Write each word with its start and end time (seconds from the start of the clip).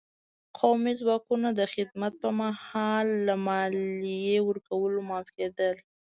قومي 0.59 0.93
ځواکونه 1.01 1.47
د 1.59 1.61
خدمت 1.73 2.13
په 2.21 2.29
مهال 2.41 3.07
له 3.27 3.35
مالیې 3.47 4.37
ورکولو 4.49 4.97
معاف 5.09 5.27
کېدل. 5.37 5.75